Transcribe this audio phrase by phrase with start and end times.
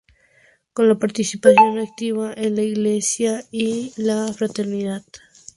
[0.73, 5.05] Con la participación activa en la Iglesia y la Fraternidad.